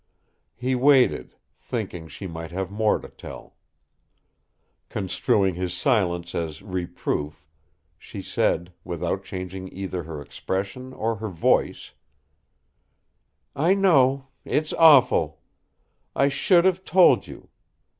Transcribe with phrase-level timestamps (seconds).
[0.55, 3.55] He waited, thinking she might have more to tell.
[4.89, 7.47] Construing his silence as reproof,
[7.99, 11.93] she said, without changing either her expression or her voice:
[13.55, 15.39] "I know it's awful.
[16.15, 17.49] I should have told you.